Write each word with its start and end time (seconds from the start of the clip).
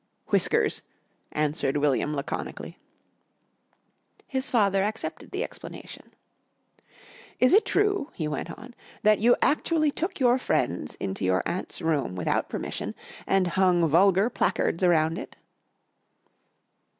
"Whiskers," 0.29 0.81
answered 1.31 1.77
William 1.77 2.15
laconically. 2.15 2.79
His 4.25 4.49
father 4.49 4.81
accepted 4.81 5.29
the 5.29 5.43
explanation. 5.43 6.15
"Is 7.39 7.53
it 7.53 7.65
true," 7.65 8.09
he 8.15 8.27
went 8.27 8.49
on, 8.49 8.73
"that 9.03 9.19
you 9.19 9.35
actually 9.43 9.91
took 9.91 10.19
your 10.19 10.39
friends 10.39 10.95
into 10.95 11.23
your 11.23 11.43
aunt's 11.45 11.83
room 11.83 12.15
without 12.15 12.49
permission 12.49 12.95
and 13.27 13.45
hung 13.45 13.87
vulgar 13.87 14.31
placards 14.31 14.83
around 14.83 15.19
it?" 15.19 15.35